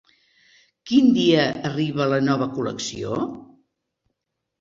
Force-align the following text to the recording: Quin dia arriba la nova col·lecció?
Quin 0.91 1.11
dia 1.17 1.43
arriba 1.69 2.07
la 2.13 2.19
nova 2.29 2.47
col·lecció? 2.55 3.21